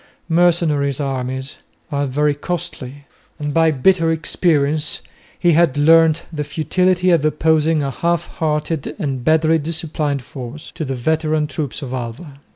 Mercenary 0.29 0.91
armies 0.99 1.57
are 1.91 2.07
very 2.07 2.33
costly, 2.33 3.05
and 3.37 3.53
by 3.53 3.69
bitter 3.69 4.09
experience 4.11 5.01
he 5.37 5.51
had 5.51 5.77
learnt 5.77 6.23
the 6.33 6.43
futility 6.43 7.11
of 7.11 7.23
opposing 7.23 7.83
a 7.83 7.91
half 7.91 8.25
hearted 8.39 8.95
and 8.97 9.23
badly 9.23 9.59
disciplined 9.59 10.23
force 10.23 10.71
to 10.71 10.83
the 10.83 10.95
veteran 10.95 11.45
troops 11.45 11.83
of 11.83 11.93
Alva. 11.93 12.39